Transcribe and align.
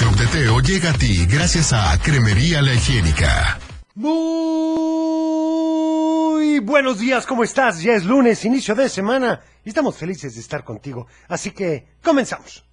Club 0.00 0.16
de 0.16 0.26
Teo 0.28 0.60
llega 0.60 0.90
a 0.90 0.94
ti 0.94 1.26
gracias 1.26 1.74
a 1.74 1.98
Cremería 2.02 2.62
La 2.62 2.72
Higiénica. 2.72 3.58
Muy 3.94 4.08
buenos 6.60 6.98
días, 6.98 7.26
¿cómo 7.26 7.44
estás? 7.44 7.82
Ya 7.82 7.92
es 7.92 8.06
lunes, 8.06 8.46
inicio 8.46 8.74
de 8.74 8.88
semana, 8.88 9.42
y 9.62 9.68
estamos 9.68 9.98
felices 9.98 10.36
de 10.36 10.40
estar 10.40 10.64
contigo. 10.64 11.06
Así 11.28 11.50
que, 11.50 11.84
comenzamos. 12.02 12.64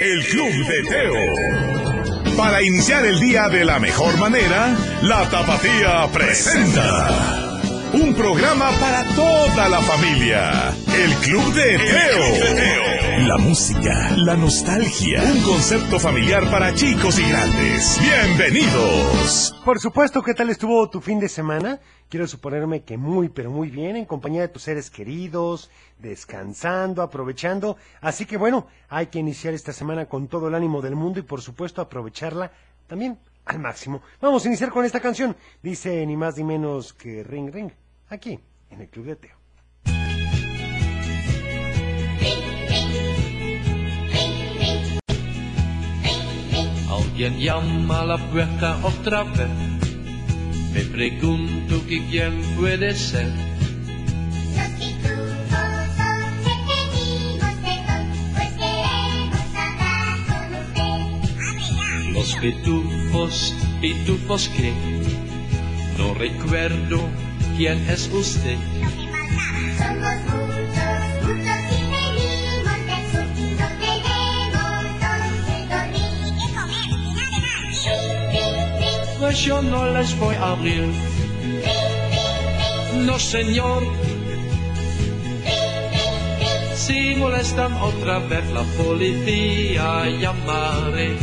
El 0.00 0.24
Club 0.26 0.52
de 0.68 0.84
Teo. 0.84 2.36
Para 2.36 2.62
iniciar 2.62 3.04
el 3.04 3.18
día 3.18 3.48
de 3.48 3.64
la 3.64 3.80
mejor 3.80 4.16
manera, 4.18 4.76
la 5.02 5.28
Tapatía 5.28 6.06
presenta. 6.12 7.53
Un 7.94 8.12
programa 8.12 8.72
para 8.80 9.04
toda 9.14 9.68
la 9.68 9.80
familia. 9.80 10.70
El 10.92 11.14
Club 11.22 11.54
de 11.54 11.78
Teo. 11.78 13.28
La 13.28 13.38
música, 13.38 14.16
la 14.16 14.34
nostalgia. 14.34 15.22
Un 15.22 15.40
concepto 15.42 16.00
familiar 16.00 16.50
para 16.50 16.74
chicos 16.74 17.20
y 17.20 17.28
grandes. 17.28 18.00
Bienvenidos. 18.00 19.54
Por 19.64 19.78
supuesto, 19.78 20.24
¿qué 20.24 20.34
tal 20.34 20.50
estuvo 20.50 20.90
tu 20.90 21.00
fin 21.00 21.20
de 21.20 21.28
semana? 21.28 21.78
Quiero 22.08 22.26
suponerme 22.26 22.82
que 22.82 22.98
muy, 22.98 23.28
pero 23.28 23.52
muy 23.52 23.70
bien, 23.70 23.94
en 23.94 24.06
compañía 24.06 24.40
de 24.40 24.48
tus 24.48 24.62
seres 24.62 24.90
queridos, 24.90 25.70
descansando, 26.00 27.00
aprovechando. 27.00 27.76
Así 28.00 28.26
que 28.26 28.36
bueno, 28.36 28.66
hay 28.88 29.06
que 29.06 29.20
iniciar 29.20 29.54
esta 29.54 29.72
semana 29.72 30.06
con 30.06 30.26
todo 30.26 30.48
el 30.48 30.56
ánimo 30.56 30.82
del 30.82 30.96
mundo 30.96 31.20
y 31.20 31.22
por 31.22 31.40
supuesto 31.42 31.80
aprovecharla 31.80 32.50
también 32.88 33.18
al 33.44 33.60
máximo. 33.60 34.02
Vamos 34.20 34.44
a 34.44 34.48
iniciar 34.48 34.70
con 34.70 34.84
esta 34.84 34.98
canción. 34.98 35.36
Dice 35.62 36.04
ni 36.06 36.16
más 36.16 36.36
ni 36.36 36.42
menos 36.42 36.92
que 36.92 37.22
Ring 37.22 37.52
Ring, 37.52 37.70
aquí 38.08 38.38
en 38.70 38.80
el 38.80 38.88
Club 38.88 39.06
de 39.06 39.16
Teo. 39.16 39.36
Alguien 46.90 47.38
llama 47.38 48.00
a 48.00 48.04
la 48.04 48.18
puerta 48.30 48.78
otra 48.82 49.22
vez. 49.24 49.48
Me 50.72 50.80
pregunto 50.80 51.86
que 51.86 52.04
quién 52.10 52.42
puede 52.56 52.92
ser. 52.94 53.28
Los 54.56 54.68
pitufos 54.80 55.68
son 55.96 56.20
detenidos 56.44 57.56
de 57.62 57.74
dos, 57.86 58.06
pues 58.34 58.50
queremos 58.58 59.46
hablar 59.54 60.16
con 60.28 60.46
usted. 60.64 62.12
Los 62.12 62.30
pitufos, 62.36 63.54
pitufos 63.80 64.48
que 64.48 64.72
no 65.98 66.14
recuerdo 66.14 67.08
quién 67.56 67.78
es 67.88 68.08
usted. 68.12 68.56
Somos 69.78 70.16
muchos, 70.32 71.02
muchos 71.22 71.62
y 71.70 71.82
venimos 71.94 72.78
del 72.88 73.04
sur. 73.12 73.26
No 73.60 73.68
tenemos 73.82 74.86
donde 75.02 75.58
dormir 75.70 76.34
y 76.36 76.46
comer 76.54 76.90
y 76.90 77.14
nada 77.14 77.40
más. 77.46 77.84
Ring, 78.32 79.18
Pues 79.20 79.36
yo 79.38 79.62
no 79.62 79.80
les 79.92 80.18
voy 80.18 80.34
a 80.36 80.50
abrir. 80.50 80.88
No, 83.06 83.18
señor. 83.18 83.82
Si 86.76 87.14
molestan 87.16 87.72
otra 87.74 88.18
vez 88.18 88.44
la 88.52 88.62
policía, 88.76 90.06
llamaré. 90.20 91.16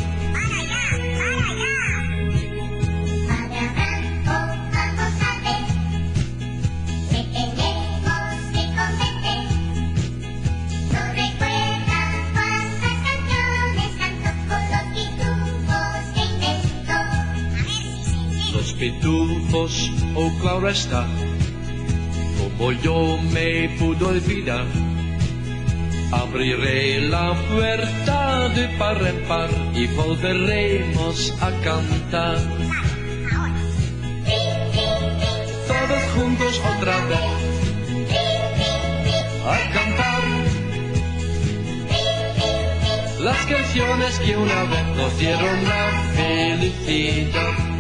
Pitufos, 18.82 19.92
oh 20.16 20.32
claro 20.42 20.68
está, 20.68 21.06
como 22.40 22.72
yo 22.72 23.16
me 23.32 23.70
pude 23.78 24.04
olvidar. 24.04 24.66
Abriré 26.12 27.02
la 27.02 27.36
puerta 27.52 28.50
de 28.50 28.68
par 28.80 29.00
en 29.06 29.20
par 29.28 29.50
y 29.76 29.86
volveremos 29.86 31.32
a 31.42 31.52
cantar. 31.62 32.38
Todos 35.68 36.04
juntos 36.16 36.60
otra 36.76 36.98
vez 37.06 37.30
a 39.46 39.58
cantar 39.76 40.24
las 43.20 43.46
canciones 43.46 44.20
que 44.26 44.36
una 44.36 44.64
vez 44.64 44.86
nos 44.98 45.20
dieron 45.20 45.64
la 45.66 45.86
felicidad. 46.16 47.71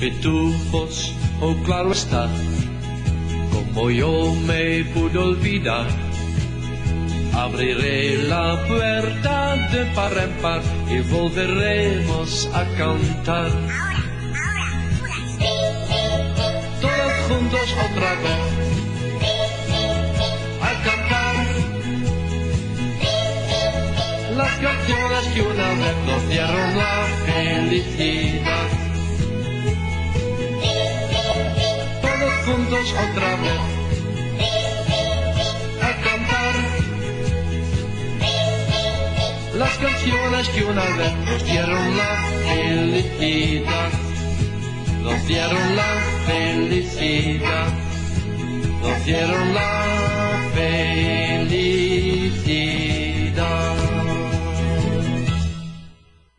Pitufos, 0.00 1.12
oh 1.40 1.54
claro 1.64 1.92
está, 1.92 2.28
como 3.52 3.90
yo 3.90 4.32
me 4.46 4.84
pude 4.94 5.18
olvidar. 5.18 5.86
Abriré 7.34 8.22
la 8.28 8.64
puerta 8.66 9.56
de 9.72 9.84
par 9.94 10.12
en 10.18 10.32
par 10.42 10.62
y 10.90 11.00
volveremos 11.00 12.48
a 12.52 12.64
cantar. 12.76 13.50
Todos 16.80 17.12
juntos 17.28 17.76
otra 17.90 18.14
vez 18.22 18.40
a 20.62 20.72
cantar 20.86 21.34
las 24.36 24.54
canciones 24.58 25.24
que 25.34 25.42
una 25.42 25.68
vez 25.74 25.96
nos 26.06 26.28
dieron 26.28 26.78
la 26.78 27.06
felicidad. 27.26 28.77
Juntos 32.48 32.92
otra 32.92 33.30
vez 33.44 33.60
a 35.82 35.90
cantar 36.06 36.54
las 39.54 39.74
canciones 39.78 40.48
que 40.50 40.64
una 40.64 40.84
vez 40.96 41.12
nos 41.26 41.44
dieron 41.44 41.96
la 41.96 42.12
felicidad. 42.46 43.90
Nos 45.02 45.26
dieron 45.26 45.76
la 45.76 45.92
felicidad. 46.26 47.68
Nos 48.82 49.04
dieron 49.04 49.54
la 49.54 49.72
felicidad. 50.54 51.68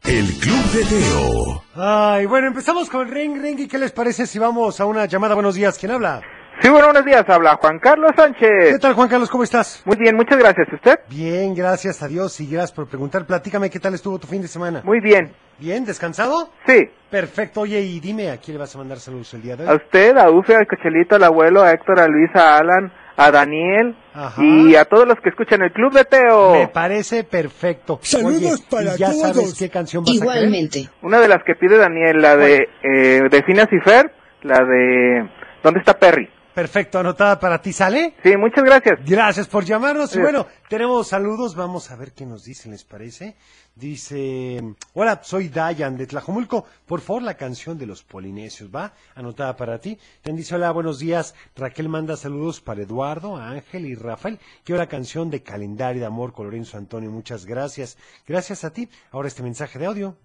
El 0.06 0.40
de 0.74 0.84
Teo. 0.86 1.64
Ay, 1.76 2.26
bueno, 2.26 2.48
empezamos 2.48 2.90
con 2.90 3.10
Ring 3.10 3.42
Ring 3.42 3.60
y 3.60 3.68
¿qué 3.68 3.78
les 3.78 3.92
parece 3.92 4.26
si 4.28 4.38
vamos 4.40 4.80
a 4.80 4.86
una 4.86 5.06
llamada? 5.06 5.34
Buenos 5.34 5.56
días, 5.56 5.78
¿quién 5.80 5.92
habla? 5.92 6.22
Sí, 6.62 6.70
buenos 6.70 7.06
días, 7.06 7.24
habla 7.30 7.56
Juan 7.56 7.80
Carlos 7.80 8.12
¿Qué 8.16 8.22
Sánchez. 8.22 8.80
tal, 8.82 8.94
Juan 8.94 9.08
Carlos? 9.08 9.30
¿Cómo 9.30 9.44
estás? 9.44 9.82
Muy 9.86 9.96
bien, 9.98 10.16
muchas 10.16 10.38
gracias. 10.38 10.68
¿Usted? 10.74 11.00
Bien, 11.10 11.56
gracias 11.56 12.04
a 12.04 12.08
Dios 12.08 12.40
y 12.42 12.48
gracias 12.48 12.74
por 12.74 12.88
preguntar. 12.88 13.26
Platícame 13.26 13.70
qué 13.70 13.80
tal 13.80 13.94
estuvo 13.94 14.20
tu 14.20 14.28
fin 14.28 14.42
de 14.42 14.48
semana. 14.50 14.82
Muy 14.84 15.00
bien. 15.00 15.32
Bien, 15.58 15.86
¿descansado? 15.86 16.50
Sí. 16.68 16.90
Perfecto. 17.10 17.62
Oye, 17.62 17.80
y 17.82 18.00
dime, 18.00 18.30
¿a 18.30 18.38
quién 18.38 18.56
le 18.56 18.60
vas 18.60 18.76
a 18.76 18.78
mandar 18.78 19.00
saludos 19.00 19.34
el 19.34 19.42
día 19.42 19.56
de 19.56 19.68
A 19.68 19.72
hoy? 19.72 19.78
usted, 19.78 20.18
a 20.18 20.30
Ufe, 20.30 20.56
al 20.56 20.68
Cochelito, 20.68 21.16
al 21.16 21.24
abuelo, 21.24 21.64
a 21.64 21.72
Héctor, 21.72 22.00
a 22.02 22.08
Luis, 22.08 22.30
a 22.36 22.58
Alan, 22.58 22.92
a 23.22 23.32
Daniel 23.32 23.96
Ajá. 24.14 24.42
y 24.44 24.76
a 24.76 24.86
todos 24.86 25.06
los 25.08 25.18
que 25.22 25.30
escuchan 25.30 25.62
el 25.62 25.72
Club 25.74 25.92
de 25.94 26.06
Teo. 26.06 26.54
Me 26.54 26.68
parece 26.70 27.26
perfecto. 27.26 28.00
Saludos 28.02 28.54
Oye, 28.54 28.64
para 28.70 28.96
¿y 28.96 28.98
ya 28.98 29.12
todos. 29.12 29.22
sabes 29.22 29.56
qué 29.60 29.70
canción 29.70 30.04
vas 30.04 30.12
a? 30.12 30.16
Igualmente. 30.16 30.88
Una 31.02 31.20
de 31.20 31.28
las 31.28 31.44
que 31.44 31.56
pide 31.56 31.78
Daniel, 31.78 32.22
la 32.22 32.38
de, 32.38 32.70
eh, 32.82 33.22
de 33.30 33.44
Phineas 33.44 33.68
y 33.72 33.80
Fer, 33.82 34.12
la 34.44 34.60
de 34.64 35.30
¿Dónde 35.62 35.80
está 35.82 36.00
Perry? 36.00 36.30
Perfecto, 36.60 37.00
anotada 37.00 37.40
para 37.40 37.62
ti, 37.62 37.72
¿sale? 37.72 38.16
Sí, 38.22 38.36
muchas 38.36 38.66
gracias. 38.66 39.00
Gracias 39.06 39.48
por 39.48 39.64
llamarnos. 39.64 40.14
Y 40.14 40.20
bueno, 40.20 40.46
tenemos 40.68 41.08
saludos. 41.08 41.56
Vamos 41.56 41.90
a 41.90 41.96
ver 41.96 42.12
qué 42.12 42.26
nos 42.26 42.44
dicen, 42.44 42.74
¿les 42.74 42.84
parece? 42.84 43.38
Dice, 43.76 44.62
hola, 44.94 45.22
soy 45.24 45.48
Dayan 45.48 45.96
de 45.96 46.06
Tlajomulco. 46.06 46.66
Por 46.86 47.00
favor, 47.00 47.22
la 47.22 47.36
canción 47.36 47.78
de 47.78 47.86
los 47.86 48.04
polinesios, 48.04 48.70
¿va? 48.76 48.92
Anotada 49.16 49.56
para 49.56 49.80
ti. 49.80 49.98
Te 50.22 50.34
dice, 50.34 50.56
hola, 50.56 50.72
buenos 50.72 51.00
días. 51.00 51.34
Raquel 51.56 51.88
manda 51.88 52.18
saludos 52.18 52.60
para 52.60 52.82
Eduardo, 52.82 53.38
Ángel 53.38 53.86
y 53.86 53.96
Rafael. 53.96 54.38
Quiero 54.66 54.80
la 54.80 54.90
canción 54.90 55.30
de 55.30 55.42
Calendario 55.42 56.02
de 56.02 56.08
Amor 56.08 56.34
con 56.34 56.48
Lorenzo 56.48 56.78
Antonio. 56.78 57.10
Muchas 57.10 57.46
gracias. 57.46 57.98
Gracias 58.28 58.66
a 58.66 58.74
ti. 58.74 58.90
Ahora 59.12 59.30
este 59.30 59.44
mensaje 59.44 59.80
de 59.80 59.86
audio. 59.86 60.18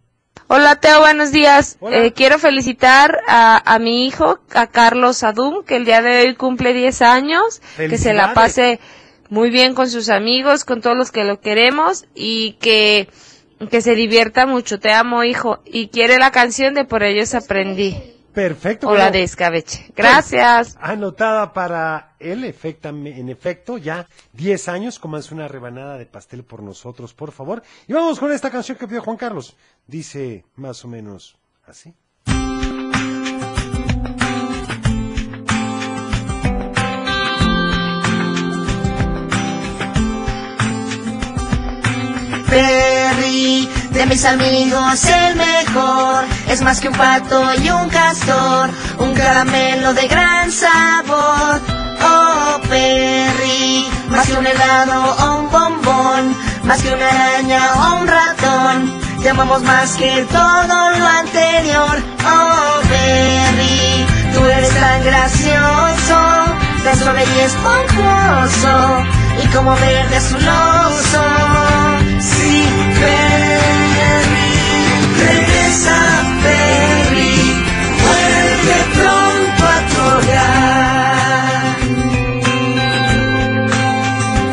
Hola 0.46 0.76
Teo, 0.76 1.00
buenos 1.00 1.32
días. 1.32 1.78
Eh, 1.90 2.12
quiero 2.14 2.38
felicitar 2.38 3.20
a, 3.26 3.62
a 3.72 3.78
mi 3.78 4.06
hijo, 4.06 4.40
a 4.54 4.66
Carlos 4.66 5.22
Adum, 5.22 5.64
que 5.64 5.76
el 5.76 5.84
día 5.84 6.02
de 6.02 6.26
hoy 6.26 6.34
cumple 6.34 6.74
10 6.74 7.02
años, 7.02 7.62
que 7.76 7.96
se 7.98 8.12
la 8.12 8.34
pase 8.34 8.78
muy 9.30 9.50
bien 9.50 9.74
con 9.74 9.88
sus 9.88 10.10
amigos, 10.10 10.64
con 10.64 10.80
todos 10.82 10.96
los 10.96 11.10
que 11.10 11.24
lo 11.24 11.40
queremos 11.40 12.04
y 12.14 12.52
que, 12.60 13.08
que 13.70 13.80
se 13.80 13.94
divierta 13.94 14.46
mucho. 14.46 14.78
Te 14.78 14.92
amo, 14.92 15.24
hijo. 15.24 15.60
Y 15.64 15.88
quiere 15.88 16.18
la 16.18 16.30
canción 16.30 16.74
de 16.74 16.84
Por 16.84 17.02
ellos 17.02 17.34
aprendí. 17.34 18.13
Perfecto. 18.34 18.88
O 18.88 18.94
la 18.94 19.10
de 19.10 19.22
Escabeche. 19.22 19.92
Gracias. 19.94 20.76
Anotada 20.80 21.52
para 21.52 22.14
él, 22.18 22.44
en 22.44 23.28
efecto, 23.28 23.78
ya 23.78 24.08
10 24.32 24.68
años, 24.68 24.98
comas 24.98 25.30
una 25.30 25.46
rebanada 25.46 25.96
de 25.96 26.06
pastel 26.06 26.42
por 26.42 26.62
nosotros, 26.62 27.14
por 27.14 27.30
favor. 27.30 27.62
Y 27.86 27.92
vamos 27.92 28.18
con 28.18 28.32
esta 28.32 28.50
canción 28.50 28.76
que 28.76 28.88
pidió 28.88 29.02
Juan 29.02 29.16
Carlos. 29.16 29.56
Dice 29.86 30.44
más 30.56 30.84
o 30.84 30.88
menos 30.88 31.36
así. 31.66 31.94
De 43.94 44.06
mis 44.06 44.24
amigos 44.24 45.04
el 45.04 45.36
mejor, 45.36 46.24
es 46.48 46.60
más 46.62 46.80
que 46.80 46.88
un 46.88 46.94
pato 46.94 47.42
y 47.62 47.70
un 47.70 47.88
castor, 47.88 48.68
un 48.98 49.14
caramelo 49.14 49.94
de 49.94 50.08
gran 50.08 50.50
sabor. 50.50 51.60
Oh, 52.02 52.60
Perry, 52.68 53.86
más 54.08 54.26
que 54.26 54.34
un 54.34 54.46
helado 54.46 55.16
o 55.20 55.38
un 55.38 55.50
bombón, 55.50 56.36
más 56.64 56.82
que 56.82 56.92
una 56.92 57.08
araña 57.08 57.60
o 57.76 58.00
un 58.00 58.08
ratón, 58.08 59.00
te 59.22 59.30
amamos 59.30 59.62
más 59.62 59.96
que 59.96 60.26
todo 60.30 60.90
lo 60.98 61.06
anterior. 61.06 62.02
Oh, 62.26 62.80
Perry, 62.88 64.06
tú 64.34 64.44
eres 64.44 64.74
tan 64.74 65.04
gracioso, 65.04 66.18
tan 66.82 66.98
suave 66.98 67.24
y 67.36 67.40
esponjoso, 67.40 69.04
y 69.42 69.46
como 69.54 69.70
verde 69.76 70.16
azuloso. 70.16 71.53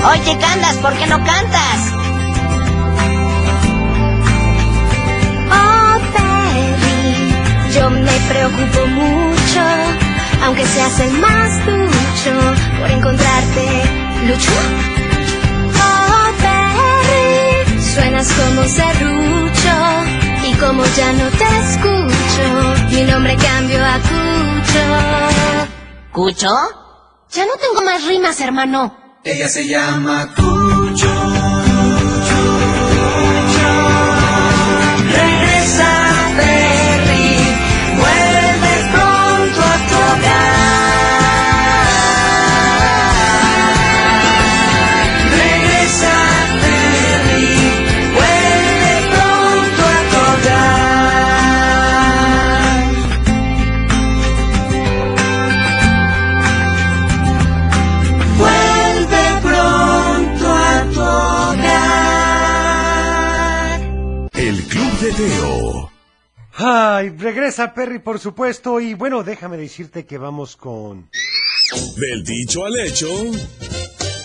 Oye, 0.04 0.38
Candas, 0.40 0.78
¿por 0.78 0.94
qué 0.98 1.06
no 1.06 1.18
cantas? 1.24 1.94
Oh, 5.52 6.00
Perry, 6.14 7.74
yo 7.74 7.90
me 7.92 8.12
preocupo 8.28 8.88
mucho, 8.88 9.62
aunque 10.44 10.66
seas 10.66 11.00
el 11.02 11.12
más 11.20 11.66
ducho, 11.66 12.34
por 12.80 12.90
encontrarte. 12.90 13.84
¿Lucho? 14.28 14.52
Oh, 15.78 16.32
Perry, 16.42 17.82
suenas 17.94 18.28
como 18.34 18.64
serrucho, 18.64 19.76
y 20.48 20.54
como 20.56 20.84
ya 20.98 21.14
no 21.14 21.30
te 21.30 21.46
escucho, 21.60 22.46
mi 22.90 23.04
nombre 23.04 23.36
cambio 23.38 23.86
a 23.86 24.00
Cucho. 24.00 24.84
¿Cucho? 26.12 26.56
Ya 27.32 27.46
no 27.46 27.54
tengo 27.62 27.82
más 27.86 28.04
rimas, 28.06 28.42
hermano. 28.42 29.01
Ella 29.24 29.48
se 29.48 29.68
llama 29.68 30.34
Cucho. 30.36 30.81
Ay, 66.54 67.10
regresa 67.10 67.74
Perry, 67.74 68.00
por 68.00 68.20
supuesto. 68.20 68.80
Y 68.80 68.94
bueno, 68.94 69.24
déjame 69.24 69.58
decirte 69.58 70.06
que 70.06 70.18
vamos 70.18 70.56
con... 70.56 71.10
Del 71.98 72.24
dicho 72.24 72.66
al 72.66 72.80
hecho. 72.80 73.08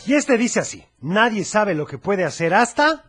Y 0.07 0.15
este 0.15 0.37
dice 0.37 0.61
así, 0.61 0.85
nadie 1.01 1.45
sabe 1.45 1.75
lo 1.75 1.87
que 1.87 1.99
puede 1.99 2.25
hacer 2.25 2.55
hasta... 2.55 3.06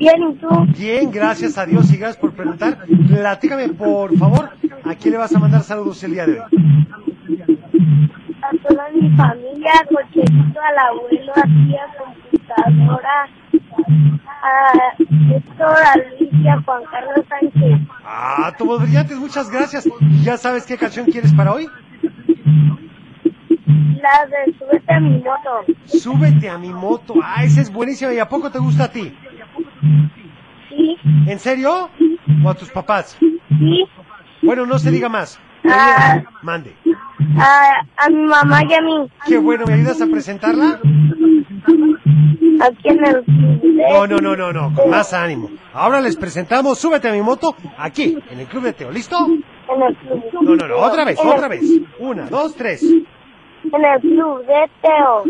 Bien, 0.00 0.22
¿y 0.30 0.34
tú? 0.36 0.48
Bien, 0.78 1.10
gracias 1.10 1.58
a 1.58 1.66
Dios 1.66 1.92
y 1.92 1.98
gracias 1.98 2.16
por 2.16 2.32
preguntar. 2.32 2.78
Platícame, 3.06 3.68
por 3.68 4.16
favor, 4.16 4.50
¿a 4.84 4.94
quién 4.94 5.12
le 5.12 5.18
vas 5.18 5.34
a 5.34 5.38
mandar 5.38 5.62
saludos 5.62 6.02
el 6.02 6.14
día 6.14 6.26
de 6.26 6.40
hoy? 6.40 6.46
A 8.42 8.68
toda 8.68 8.88
mi 8.94 9.10
familia, 9.16 9.72
a 9.80 9.84
Cochelito, 9.84 10.60
al 10.60 10.78
abuelo, 10.78 11.32
a 11.36 11.42
tía 11.42 11.82
computadora, 11.98 13.28
a 14.26 14.72
Héctor, 15.34 15.76
a 15.84 15.96
Luis 15.96 16.32
y 16.32 16.48
a 16.48 16.60
Juan 16.62 16.82
Carlos 16.90 17.26
Sánchez. 17.28 17.80
Ah, 18.04 18.52
todos 18.56 18.82
brillantes, 18.82 19.18
muchas 19.18 19.50
gracias. 19.50 19.86
¿Y 19.86 20.22
¿Ya 20.24 20.38
sabes 20.38 20.64
qué 20.64 20.78
canción 20.78 21.06
quieres 21.06 21.32
para 21.34 21.52
hoy? 21.52 21.68
La 24.02 24.26
de 24.26 24.54
Súbete 24.58 24.94
a 24.94 25.00
mi 25.00 25.18
moto. 25.18 25.50
Súbete 25.84 26.48
a 26.48 26.56
mi 26.56 26.70
moto. 26.70 27.14
Ah, 27.22 27.44
esa 27.44 27.60
es 27.60 27.70
buenísima. 27.70 28.14
¿Y 28.14 28.18
a 28.18 28.26
poco 28.26 28.50
te 28.50 28.58
gusta 28.58 28.84
a 28.84 28.88
ti? 28.90 29.14
Sí, 30.68 30.96
¿En 31.26 31.38
serio? 31.38 31.90
¿O 32.44 32.50
a 32.50 32.54
tus 32.54 32.70
papás? 32.70 33.16
sí, 33.18 33.86
Bueno, 34.42 34.66
no 34.66 34.78
se 34.78 34.90
diga 34.90 35.08
más. 35.08 35.38
Ah. 35.64 36.22
Mande. 36.42 36.74
a, 37.38 37.82
a 37.96 38.08
mi 38.08 38.22
mamá 38.22 38.62
y 38.64 38.72
a 38.74 38.80
mí, 38.80 39.10
Qué 39.26 39.36
bueno, 39.38 39.64
¿me 39.66 39.74
ayudas 39.74 40.00
a 40.00 40.06
presentarla? 40.06 40.80
aquí 42.62 42.88
en 42.88 43.04
el 43.06 43.22
club 43.24 43.60
de- 43.62 43.88
No, 43.92 44.06
no, 44.06 44.16
no, 44.18 44.36
no, 44.36 44.52
no, 44.52 44.74
con 44.74 44.90
más 44.90 45.12
ánimo. 45.12 45.50
Ahora 45.72 46.00
les 46.00 46.16
presentamos 46.16 46.78
Súbete 46.78 47.08
a 47.08 47.12
mi 47.12 47.20
moto 47.22 47.54
aquí, 47.78 48.16
en 48.30 48.40
el 48.40 48.46
Club 48.46 48.64
de 48.64 48.72
Teo. 48.72 48.90
¿Listo? 48.90 49.16
En 49.26 49.82
el 49.82 49.96
club. 49.96 50.22
No, 50.42 50.56
no, 50.56 50.66
no, 50.68 50.76
otra 50.76 51.04
vez, 51.04 51.18
otra 51.18 51.48
vez. 51.48 51.62
Una, 51.98 52.26
dos, 52.26 52.54
tres. 52.54 52.82
En 52.82 53.04
el 53.84 54.00
club 54.00 54.44
de 54.46 54.70
Teo. 54.82 55.24